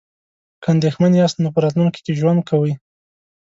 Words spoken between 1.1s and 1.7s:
یاست نو په